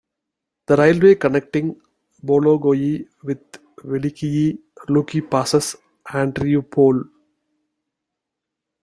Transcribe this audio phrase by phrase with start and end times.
[0.65, 1.79] The railway connecting
[2.25, 3.37] Bologoye with
[3.83, 4.57] Velikiye
[4.89, 5.75] Luki passes
[6.07, 7.07] Andreapol.